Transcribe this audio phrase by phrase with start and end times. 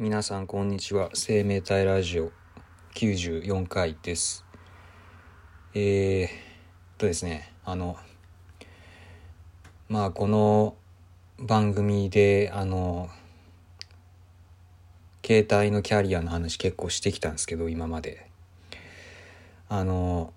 [0.00, 1.10] 皆さんこんにちは。
[1.12, 2.30] 生命体ラジオ
[2.94, 4.44] 94回です。
[5.74, 6.28] えー、
[6.96, 7.52] とですね。
[7.64, 7.96] あの
[9.88, 10.76] まあこの
[11.40, 13.08] 番組であの
[15.26, 18.30] 携帯のキャリアの話結構してきたんですけど今まで。
[19.68, 20.32] あの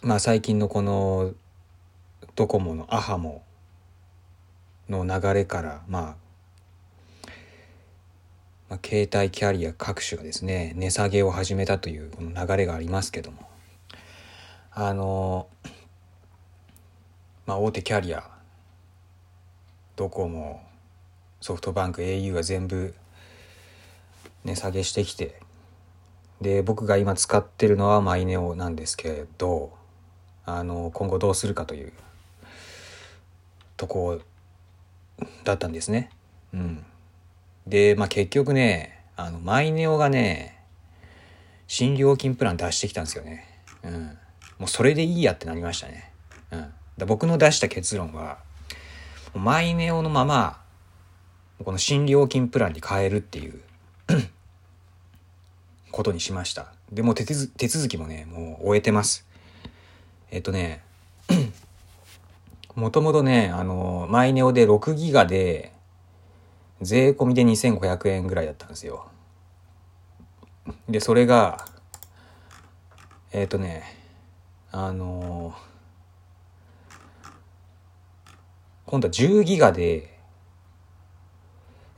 [0.00, 1.32] まあ最近のこの
[2.36, 3.42] ドコモのアハモ
[4.88, 6.29] の流れからまあ
[8.70, 13.48] まあ、携帯キャリア各種がですね値下げを始めたというこの流れがありますけども。
[14.72, 15.48] あの
[17.46, 18.22] まあ大手キャリア。
[19.96, 20.62] ドコモ。
[21.40, 22.02] ソフトバンク。
[22.02, 22.94] au が全部
[24.44, 25.40] 値下げしてきて。
[26.40, 29.72] で僕が今使ってるのはマイネオなんですけど
[30.46, 31.92] あの今後どうするかという
[33.76, 34.20] とこ
[35.44, 36.10] だったんですね。
[36.54, 36.84] うん、
[37.70, 40.58] で、まあ、結局ねあのマイネオがね
[41.66, 43.46] 新料金プラン出してきたんですよね。
[43.82, 44.18] うん、
[44.58, 46.12] もうそれでいいやってなりましたね。
[46.50, 48.38] うん、だ僕の出した結論は
[49.34, 50.60] マイネオのまま
[51.64, 53.60] この新料金プランに変えるっていう
[55.92, 56.72] ことにしました。
[56.92, 59.26] でも手手続きもねもう終えてます。
[60.30, 60.82] えっとね
[62.80, 65.72] もともとね、あの、マイネオで6ギガで、
[66.80, 69.06] 税込みで2500円ぐらいだったんですよ。
[70.88, 71.66] で、それが、
[73.32, 73.96] えっ、ー、とね、
[74.72, 75.54] あの
[78.86, 80.18] 今度は10ギガで、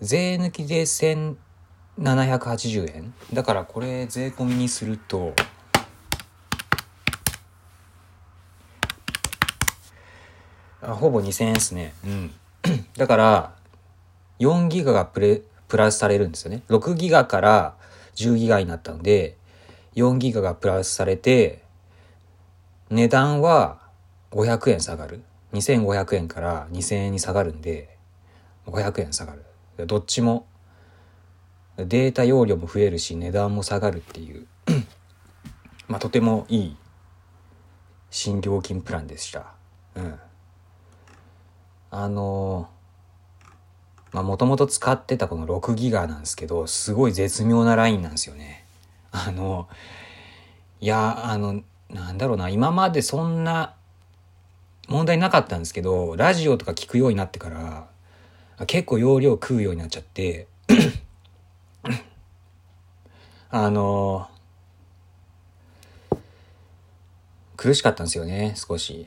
[0.01, 5.35] 税抜きで1780円だからこれ税込みにすると、
[10.83, 11.95] あほぼ2000円ですね。
[12.05, 12.33] うん。
[12.99, 13.62] だから、
[14.43, 16.63] 4ギガがプレ、プラスされるんですよね。
[16.69, 17.77] 6ギガから
[18.17, 19.37] 10ギガになったので、
[19.95, 21.63] 4ギガがプラスされて、
[22.91, 23.79] 値段は
[24.33, 25.23] 500円下がる。
[25.53, 27.97] 2500円から2000円に下がるんで、
[28.67, 29.87] 500円下がる。
[29.87, 30.47] どっちも、
[31.77, 34.47] データ容量も増えるし、値段も下がるっていう
[35.89, 36.77] まあ、とてもいい
[38.11, 39.55] 新料金プランでした。
[39.95, 40.19] うん。
[41.91, 42.69] あの
[44.13, 48.65] まあもともと使ってたこの6ギガなんですけど、すごい絶妙なラインなんですよね。
[49.11, 49.69] あの、
[50.81, 53.75] いや、あの、なんだろうな、今までそんな
[54.89, 57.87] 問題なかったんですけど、ラジオとか聞くようになってから、
[58.67, 60.47] 結構容量食うようになっちゃって
[63.51, 64.29] あの、
[67.57, 69.07] 苦しかったんですよね、少し。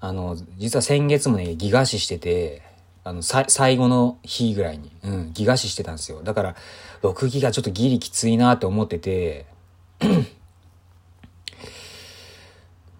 [0.00, 2.73] あの、実は先月もね、ギガ死してて、
[3.04, 6.22] あの、さ、最後の日ぐらいに、うん、ギガ死してたんですよ。
[6.22, 6.56] だから、
[7.02, 9.46] 6ギガちょっとギリきついなって思ってて、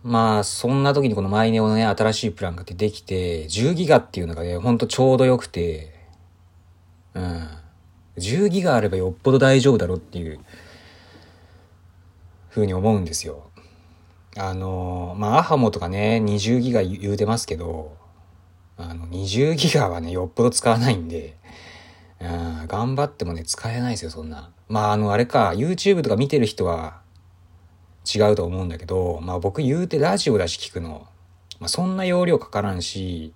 [0.05, 5.95] まあ、そんな時にこのマイネオのね、新しいプランが出てきて、10ギガっていうのがね、ほんとちょうど良くて、
[7.15, 7.49] うん。
[8.19, 10.41] 10ギガあればよっぽど大丈夫だろっていう、
[12.51, 13.51] ふうに思うんですよ。
[14.37, 17.97] あの、まあ、アハモとかね、20ギガ言うてますけど、
[18.77, 21.37] あの、20ギガはね、よっぽど使わないんで、
[22.21, 24.51] うん、頑張ってもね、使えないですよ、そんな。
[24.69, 27.05] まあ、あの、あれか、YouTube とか見てる人は
[28.05, 31.07] 違うと思うんだけど、まあ僕言うてラジオだし聞くの、
[31.59, 33.33] まあそんな容量かからんし、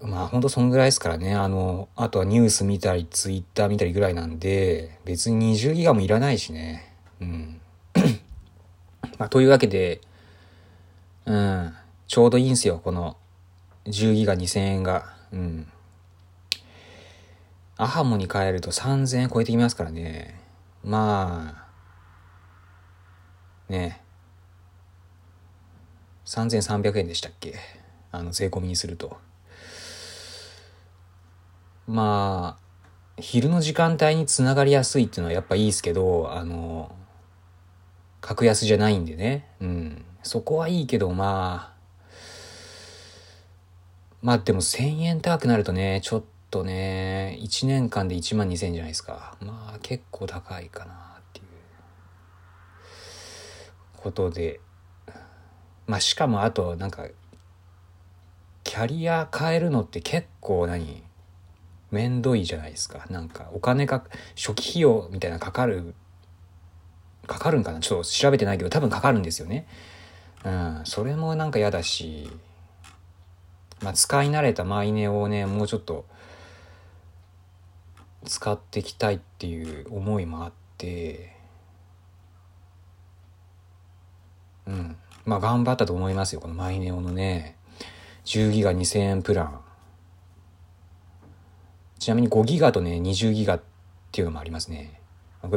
[0.00, 1.34] まあほんとそんぐらいですからね。
[1.34, 6.92] あの、あとはニュース見たり、ツイッター見たりぐらいなんで、別に20ギガもいらないしね。
[7.20, 7.60] うん。
[9.18, 10.00] まあ、というわけで、
[11.24, 11.72] うん、
[12.14, 13.16] ちょうどいいんすよ、この
[13.86, 15.16] 10ギガ2000円が。
[15.32, 15.66] うん。
[17.76, 20.40] アハモに変えると3000円超えてきますからね。
[20.84, 21.66] ま
[23.68, 24.00] あ、ね。
[26.24, 27.56] 3300円でしたっけ？
[28.12, 29.18] あの、税込みにすると。
[31.88, 36.94] まあ、昼の時間帯につながりやすいっていうのはやっぱいいですけど、あの、
[38.20, 39.48] 格安じゃないんでね。
[39.58, 40.04] うん。
[40.22, 41.73] そこはいいけど、まあ、
[44.24, 49.36] まあでも1000円高くなるとね、ちょっとね、1年間で1万2000円じゃないですか。
[49.42, 51.44] まあ結構高いかなっていう
[53.98, 54.60] ことで。
[55.86, 57.06] まあしかもあとなんか、
[58.62, 61.02] キャリア変えるのって結構何？
[61.90, 63.04] めんどいじゃないですか。
[63.10, 64.04] なんかお金か、
[64.36, 65.94] 初期費用みたいなかかる
[67.26, 67.80] かかるんかな？
[67.80, 69.66] ちょっと調べてないけど多分かかるんですよね。
[70.46, 72.30] うん、それもなんか嫌だし、
[73.84, 76.06] まあ、使い慣れたマイネをね、もうちょっと
[78.24, 81.34] 使っていきたいっていう思いもあって
[84.66, 84.96] うん。
[85.24, 87.56] まあ頑張ったと思いますよこのマイネオのね。
[88.24, 89.60] 10ギガ2000円プラン。
[91.98, 93.62] ちなみに5ギガとね20ギガっ
[94.12, 95.00] ていうのもありますね。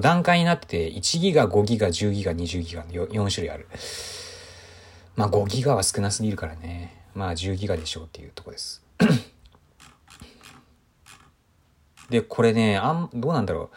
[0.02, 3.68] 段階になってて1ギガ5ギガ10ギガ20ギガの4種類ある。
[5.16, 6.97] まあ5ギガは少なすぎるからね。
[7.18, 8.84] まあ10ギガでしょうっていうとこです
[12.10, 13.70] で、これね、あん、どうなんだろ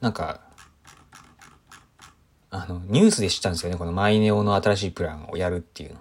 [0.00, 0.04] う。
[0.04, 0.40] なんか、
[2.50, 3.76] あの、ニュースで知ったんですよね。
[3.76, 6.00] このマイネオの新しいプランをやるっていうの。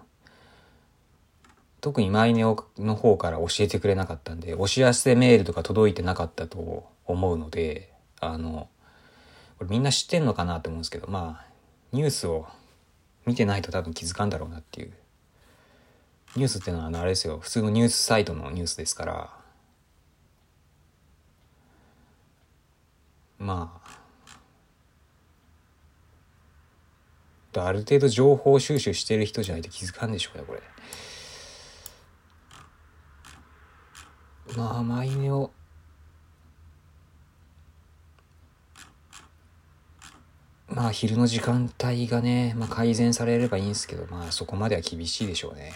[1.81, 7.91] 特にマイネオの方から教えてくれなかったんで、お知らせメールとか届いてなかったと思うので、
[8.21, 8.69] あの、
[9.57, 11.45] これみんな知ってんのかなと思うんですけど、まあ、
[11.91, 12.47] ニュースを
[13.25, 14.93] 見てないと多分気づかんだろうなっていう。
[16.35, 17.39] ニュースっていうのはあの、あれですよ。
[17.39, 19.29] 普通のニュースサイトのニュースですから、
[23.37, 23.93] まあ。
[27.55, 30.61] ある程度情報収集してる人じゃないと気づかんでしょうねこれ。
[34.57, 35.51] まあマイネオ
[40.67, 45.73] まあ昼の時間帯がね、まあ、改善されればいいんですけどまあそこまでは厳しいでしょうね、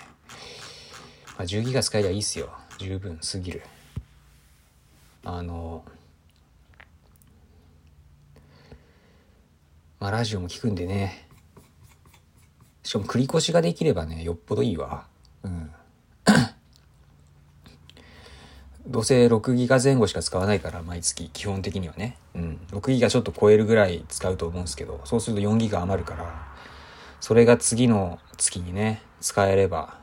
[1.38, 3.62] あ、10ギガ使えりゃいいっすよ十分すぎる
[5.24, 5.84] あの
[10.00, 11.28] まあラジオも聞くんでね。
[12.84, 15.06] しかも繰り越しができればね、よっぽどいいわ。
[15.44, 15.72] うん。
[18.88, 22.16] どうせ6ギガ前後しか使わないから、毎月、基本的にはね。
[22.36, 22.60] うん。
[22.72, 26.48] 6ギガちょっと超えるぐらい使うと思うんですけど、そうすると4ギガ余るから、
[27.20, 30.00] それが次の月にね、使えれば、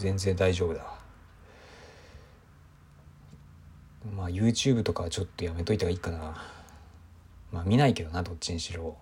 [0.00, 0.84] 全然大丈夫だ。
[4.16, 6.42] まあ YouTube とかはちょっとやめといた方がいいかな。
[7.52, 8.96] まあ見ないけどなどっちにしろ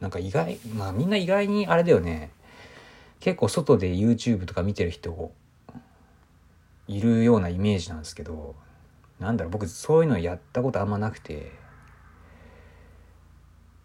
[0.00, 2.30] なんか意外まあみんな意外にあれだよね
[3.20, 5.32] 結構外で YouTube とか見てる人
[6.86, 8.54] いるようなイメージなんですけど
[9.18, 11.50] なんだろう僕そういうのやったことあんまなくて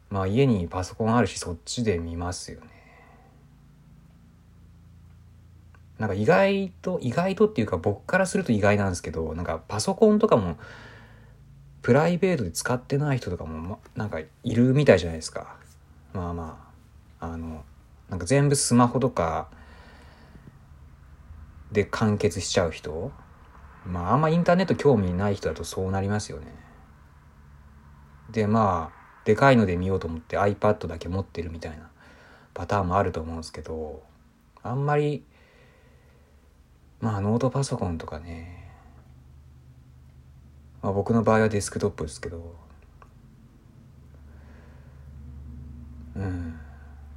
[0.10, 2.68] まあ家にパソコンあるしそっちで見ますよね
[6.02, 10.58] なんか意外と意外とっていうか僕からすると意外なんですけどなんかパソコンとかも
[11.84, 15.58] プライベートで使ってない人とかも、ま、なんかいるみたいじゃないですか。
[16.12, 16.72] まあま
[17.20, 17.64] あ、あの、
[18.10, 19.48] なんか全部スマホとか
[21.72, 23.12] で完結しちゃう人
[23.86, 26.48] まああんまインターネット興味ない人だとそうなりますよね。
[28.32, 31.92] でまあ、でかいので見ようと思って iPad だけ持ってるみたいな
[32.56, 34.04] パターンもあると思うんですけど、
[34.64, 35.24] あんまり、
[37.02, 38.72] まあノートパソコンとかね、
[40.82, 42.56] まあ、僕の場合はデスクトップですけど。
[46.16, 46.60] うん。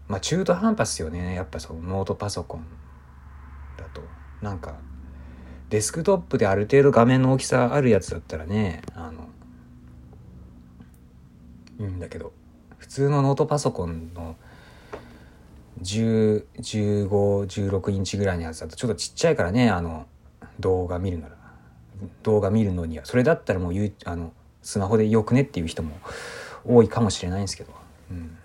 [0.08, 1.34] まあ中途半端っすよね。
[1.34, 2.64] やっぱそのノートパソコン
[3.76, 4.02] だと。
[4.40, 4.76] なんか
[5.70, 9.28] デスクトップである程度画面の大きさあるやつだったらねあの
[11.78, 12.32] いいんだけど。
[12.84, 14.36] 普通のノートパソコンの
[15.82, 20.06] 101516インチぐらいのやつだとちょっとちっちゃいからねあの
[20.60, 21.44] 動画見るなら。
[22.22, 25.96] 動画見るのにはそれだったらもうあのスマホでよくねっていう人も
[26.66, 27.72] 多いかもしれないんですけど、
[28.10, 28.36] うん、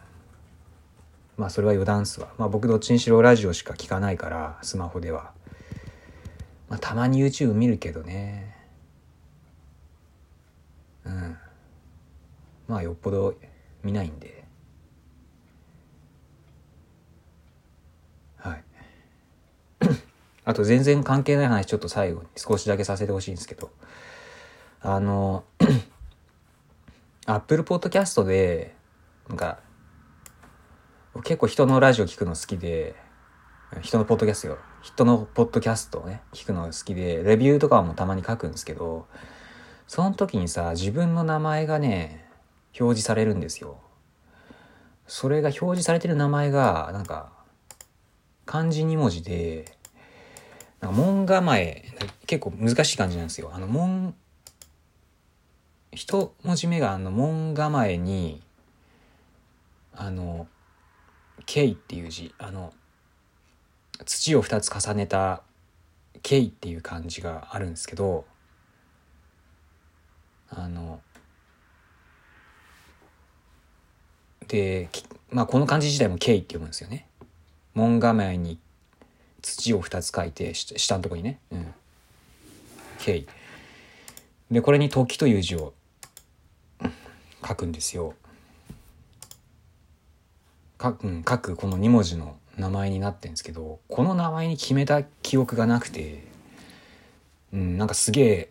[1.38, 2.30] まあそれは余談っすわ。
[2.38, 5.32] まあ僕どっちにしろラジオしか聞かないからスマホでは、
[6.68, 8.56] まあ、たまに YouTube 見るけどね。
[11.06, 11.38] うん。
[12.68, 13.36] まあよっぽど
[13.84, 14.39] 見ないんで。
[20.50, 23.70] あと全然関係ない話ちょっと最後に少しだけさせてほしいんですけど、
[24.82, 25.44] あの、
[27.28, 28.74] Apple Podcast で、
[29.28, 29.60] なんか、
[31.24, 32.96] 結構人のラジオ聞くの好きで、
[33.82, 34.58] 人のポッドキャストよ。
[34.82, 39.06] 人のポッドキャストをね、聞くの好きで、レビューとかもたまに書くんですけど、
[39.86, 42.28] その時にさ、自分の名前がね、
[42.70, 43.78] 表示されるんですよ。
[45.06, 47.34] それが表示されてる名前が、なんか、
[48.48, 49.78] 漢字2文字で、
[50.82, 51.86] なんか門構え、
[52.26, 53.52] 結構難しい感じなんですよ。
[53.54, 54.16] あの門、
[55.92, 58.42] 一文字目があの門構えに、
[59.94, 60.48] あの、
[61.48, 62.74] イっていう字、あの、
[64.06, 65.44] 土を二つ重ねた
[66.30, 68.26] イっていう漢字があるんですけど、
[70.50, 71.02] あの、
[74.48, 74.90] で、
[75.30, 77.08] まあこの漢字自体もイって読むんですよね。
[77.74, 78.58] 門構えに
[79.42, 81.74] 土を2つ書いて下のとこにね、うん、
[83.00, 83.26] K
[84.52, 85.74] で、これに時という字を
[87.48, 88.16] 書くんですよ。
[90.82, 96.28] 書く、書くこの2文字の名前になってんですけど、この名前に決めた記憶がなくて、
[97.54, 98.50] うん、なんかすげえ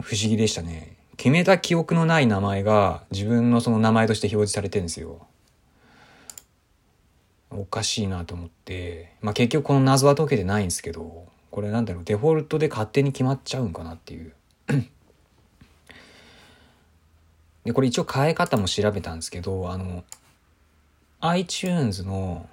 [0.00, 0.96] 不思議でしたね。
[1.16, 5.26] 決めた記憶のない名前が自分のその名前として表示されてるんですよ。
[7.50, 14.34] おかしいなと思って、まあ結局この謎は解けてないんですけど、これなんだろう、デフォルトで勝手に決まっちゃうんかなっていう。
[17.64, 20.04] で、これ一応変え方も調べたんですけど、あの、
[21.20, 22.48] iTunes の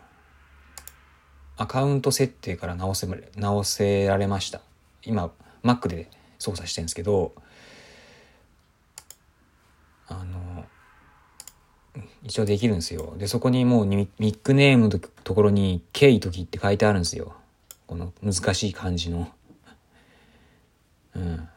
[1.57, 4.61] アカウント設定から直せ、直せられました。
[5.03, 5.31] 今、
[5.63, 6.09] Mac で
[6.39, 7.33] 操作してるんですけど、
[10.07, 10.65] あの、
[12.25, 13.13] 一応できるんですよ。
[13.17, 17.36] で、そこにもうミックネームのところに、ケイトキって書いてあるんですよ。
[17.86, 19.32] この難しい漢字の。
[21.15, 21.48] うん。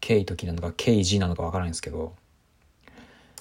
[0.00, 2.14] ケイトキなのか、ケイジなのかわからないんですけど。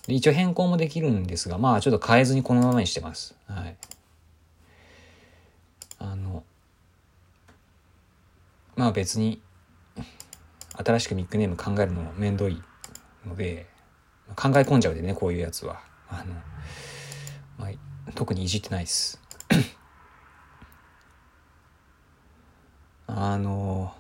[0.06, 3.34] で一応変更もできるんですが、まあちょっと変えずにこのままにしてます。
[3.48, 3.78] はい。
[5.98, 6.44] あの、
[8.76, 9.42] まあ別に、
[10.74, 12.62] 新しくニックネーム考えるのもめんどい
[13.26, 13.66] ので、
[14.36, 15.88] 考え込んじゃうでね、こういうやつは。
[16.10, 16.34] あの、
[17.58, 19.22] まあ、特にいじってないです。
[23.08, 23.96] あの、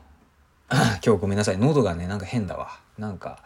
[0.70, 1.58] 今日ごめんなさい。
[1.58, 2.80] 喉がね、なんか変だわ。
[2.98, 3.44] なんか、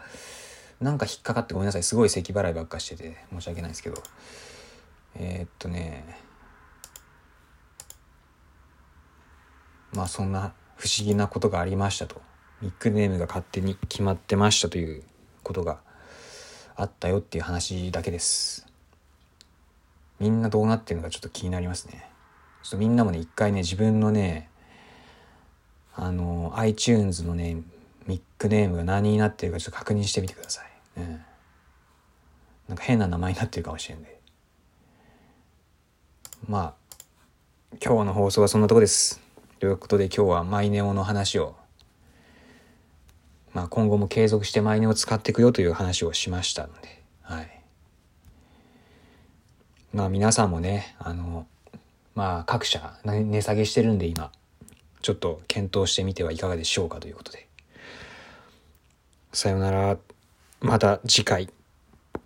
[0.80, 1.82] なんか引っかかってごめんなさい。
[1.82, 4.02] すごい咳払いばっかしてて申し訳ないですけど。
[5.14, 6.18] えー、っとね、
[9.92, 12.20] まあそんな不思議なことがありましたと。
[12.62, 15.02] ニックネームが勝手に決まってましたという
[15.42, 15.80] ことが
[16.76, 18.66] あったよっていう話だけです。
[20.20, 22.08] みんなどうなってるのかちょっと気になりますね。
[22.62, 24.48] ちょっとみんなもね、一回ね、自分のね、
[25.94, 27.56] あの、iTunes のね、
[28.06, 30.66] ニックネームが何になってるかちょっと確認してみてください。
[30.98, 31.24] うん。
[32.68, 34.20] なんか変な名前になってるかもしれんで。
[36.48, 36.74] まあ、
[37.84, 39.20] 今日の放送はそんなとこです。
[39.58, 41.56] ということで今日はマイネオの話を、
[43.54, 47.60] まあ今後も継続してマイネを使っていくよという話をしましたので、はい。
[49.92, 51.46] まあ皆さんもね、あの、
[52.14, 54.32] まあ各社値下げしてるんで今、
[55.02, 57.48] ちょっと検討してみてはいかがでしょうかということで。
[59.32, 59.98] さようなら。
[60.60, 61.48] また次回。